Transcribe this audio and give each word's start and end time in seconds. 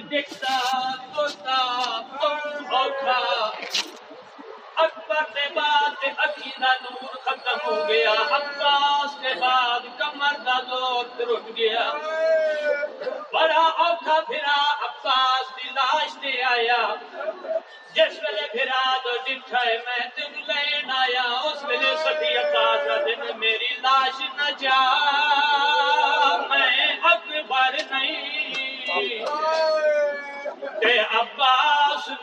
دکھتا 0.00 0.58
توتا 1.14 1.58
اوکھا۔ 2.72 3.20
اکبر 4.76 5.24
نور 6.82 7.16
ختم 7.24 7.58
ہو 7.66 7.88
گیا۔ 7.88 8.10
اکبر 8.10 8.87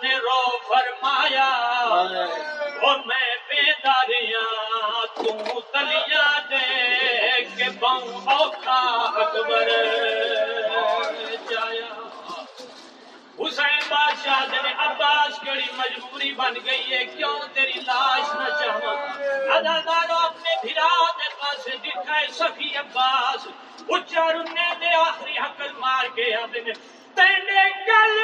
نے 0.03 0.15
رو 0.15 0.57
فرمایا 0.57 1.49
اور 2.81 2.99
میں 3.05 3.35
بیداریاں 3.47 5.05
تو 5.15 5.59
تلیاں 5.61 6.39
دے 6.49 6.65
کے 7.57 7.69
باؤں 7.79 8.37
اوکھا 8.37 8.81
اکبر۔ 9.21 9.69
جایا۔ 11.49 12.07
حسین 13.39 13.79
بادشاہ 13.89 14.45
نے 14.51 14.73
عباس 14.77 15.39
کڑی 15.45 15.67
مجبوری 15.77 16.33
بن 16.33 16.53
گئی 16.65 16.93
ہے 16.93 17.05
کیوں 17.05 17.39
تیری 17.53 17.79
لاش 17.79 18.35
نہ 18.35 18.49
چاہواں 18.49 19.07
ادادارو 19.55 20.13
اپنے 20.13 20.55
بھرا 20.61 20.87
دے 21.17 21.29
پاسے 21.41 21.77
دکھائے 21.83 22.27
سخی 22.27 22.77
عباس۔ 22.77 23.47
اچا 23.89 24.33
رنے 24.33 24.75
دے 24.79 24.95
آخری 24.95 25.37
حقل 25.37 25.73
مار 25.73 26.05
کے 26.15 26.35
آدھے 26.35 26.61
نے۔ 26.61 26.73
تینے 27.15 27.44
گل 27.87 28.19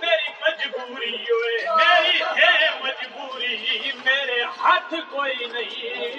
میری 0.00 0.30
مجبوری 0.40 1.14
ہوئے، 1.30 1.56
میری 1.76 2.22
ہے 2.36 2.68
مجبوری، 2.80 3.90
میرے 4.04 4.42
ہاتھ 4.58 4.94
کوئی 5.10 5.46
نہیں۔ 5.52 6.18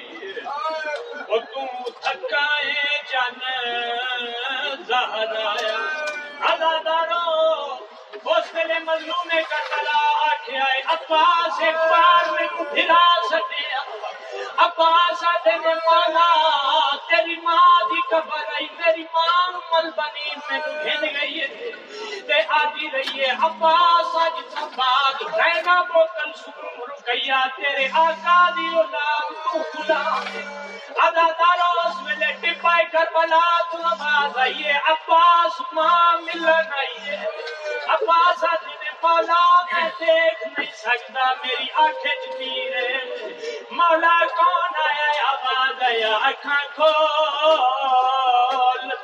وہ 1.30 1.38
تو 1.54 1.66
تھکائے 2.02 2.74
جان 3.12 3.40
زہر 4.88 5.36
عباس 11.10 11.60
ایک 11.62 11.76
بار 11.76 12.32
میں 12.32 12.48
کو 12.58 12.64
پھرا 12.74 13.04
سکیا 13.30 13.82
عباس 14.58 15.24
آدھے 15.28 15.52
نے 15.52 15.74
مولا 15.74 16.30
تیری 17.10 17.36
ماں 17.44 17.84
دی 17.90 18.02
قبر 18.10 18.54
آئی 18.54 18.68
میری 18.78 19.04
ماں 19.14 19.52
مل 19.52 19.90
بنی، 19.98 20.30
میں 20.50 20.60
تو 20.66 20.72
گھن 20.84 21.06
گئی 21.16 21.42
ہے، 21.42 21.48
تے 22.28 22.42
آدھی 22.50 22.90
رہی 22.94 23.20
ہے۔ 23.20 23.32
عباس 23.42 24.16
آج 24.16 24.42
بعد 24.76 25.22
رہنا 25.38 25.82
بوتل 25.94 26.32
سکون 26.34 26.90
رکیا 26.92 27.42
تیرے 27.56 27.88
آقا 27.94 28.40
دی 28.58 28.68
اولاد 28.76 29.32
تو 29.44 29.62
خدا 29.74 30.02
ادا 30.02 31.06
ادادارو 31.06 31.88
اس 31.88 31.96
ویلے 32.06 32.32
ٹپائے 32.42 32.86
کربلا 32.92 33.46
تو 33.72 33.78
آواز 33.84 34.38
آئی 34.38 34.66
ہے۔ 34.66 34.78
عباس 34.90 35.62
ماں 35.74 36.22
ملن 36.22 36.74
آئی 36.78 37.10
ہے۔ 37.10 37.26
عباس 37.88 38.44
آدھی 38.44 38.75
مولا 39.28 39.62
میں 39.72 39.90
دیکھ 40.00 40.48
نہیں 40.48 40.72
سکتا، 40.76 41.26
میری 41.44 41.68
آنکھیں 41.76 42.16
چنیر 42.26 42.74
مولا 43.72 44.18
کون 44.38 44.72
آیا 44.86 45.08
ہے؟ 45.08 45.20
آواز 45.28 45.84
آیا 45.84 46.14
اکھاں 46.30 46.64
کھول۔ 46.76 46.94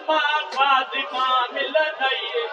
ماں 0.08 0.40
فاطمہ 0.54 1.28
ملن 1.54 2.04
آئی 2.08 2.26
ہے 2.34 2.46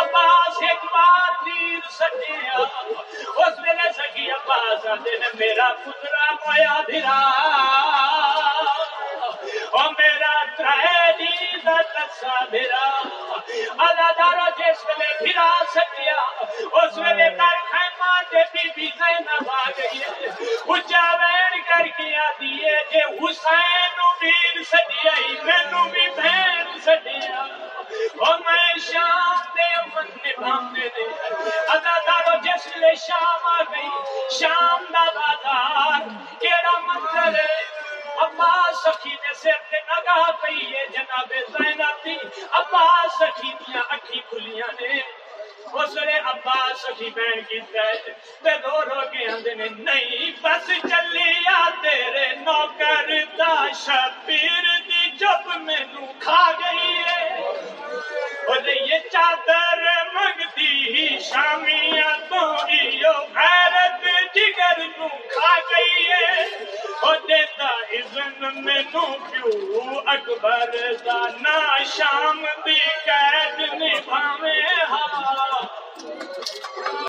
عباس 0.00 0.62
ایک 0.62 0.84
بار 0.92 1.32
تیر 1.44 1.80
سکیا 1.90 2.58
اس 2.58 3.58
ویلے 3.64 3.88
سکی 3.98 4.30
عباس 4.30 4.86
آدھے 4.92 5.16
نے 5.18 5.28
میرا 5.38 5.68
پترا 5.84 6.24
مویا 6.34 6.80
بھرا 6.88 7.18
گئی 19.70 20.02
اچا 20.70 21.04
وین 21.20 21.60
کر 21.62 21.86
کے 21.96 22.08
ہے 22.56 22.82
جے 22.90 23.02
حسین 23.16 23.98
بھی 24.20 26.08
بہن 28.16 28.40
میں 28.40 28.78
شام 28.82 29.38
دے 29.56 29.68
نبھانے 30.24 30.88
دے 30.88 31.04
جس 32.42 32.66
شام 32.98 33.46
آ 33.46 33.62
گئی 33.62 33.88
شام 34.30 34.84
دا 34.92 35.04
کیڑا 36.40 36.78
منظر 36.78 37.34
ہے 37.34 37.58
عباس 38.20 38.82
سخی 38.84 39.10
نے 39.12 39.34
سر 39.34 39.58
تے 39.70 39.80
نگاہ 39.82 40.30
پئی 40.42 40.66
ہے 40.66 40.86
جناب 40.88 41.32
زینب 41.48 42.04
دی 42.04 42.16
عباس 42.52 43.18
سخی 43.18 43.52
دیاں 43.54 43.82
اکھی 43.88 44.20
کھلیاں 44.30 44.72
نے 44.80 45.00
اس 45.72 45.96
عباس 46.24 46.80
سخی 46.80 47.10
بہن 47.10 47.40
کی 47.48 47.60
تے 47.60 47.92
تے 48.42 48.56
دو 48.62 48.80
رو 48.84 49.00
کے 49.12 49.24
اندے 49.26 49.54
نے 49.54 49.68
نہیں، 49.68 50.30
بس 50.42 50.66
چلیا 50.66 51.68
تیرے 51.82 52.26
نوکر 52.36 53.10
دا 53.38 53.54
شبیر 53.74 54.64
دی 54.88 55.10
جب 55.20 55.48
مینوں 55.56 56.12
کھا 56.18 56.42
گئی 56.60 56.94
ہے۔ 57.06 57.24
اور 58.48 58.68
یہ 58.68 58.98
چادر 59.12 59.82
منگتی 60.14 60.72
ہی 60.94 61.18
شامیاں 61.18 62.16
تو 62.28 62.44
ایو 62.68 63.12
غیرت 63.36 64.04
جگر 64.34 64.78
نو 64.98 65.08
کھا 65.08 65.54
گئی 65.70 66.06
ہے۔ 66.08 66.44
او 67.02 67.14
دیتا 67.28 67.68
اذن 67.98 68.64
مینوں 68.64 69.12
پیو 69.30 69.98
اکبر 70.06 70.74
دا 71.06 71.20
نا 71.40 71.58
شام 71.96 72.44
دی 72.64 72.80
قید 73.04 73.29